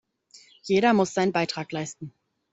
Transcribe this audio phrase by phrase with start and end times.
[0.63, 2.11] Jeder muss seinen Beitrag leisten.